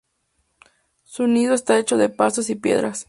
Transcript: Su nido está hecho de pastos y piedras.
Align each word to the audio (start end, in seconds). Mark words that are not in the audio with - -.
Su 1.03 1.27
nido 1.27 1.53
está 1.53 1.77
hecho 1.77 1.95
de 1.95 2.09
pastos 2.09 2.49
y 2.49 2.55
piedras. 2.55 2.99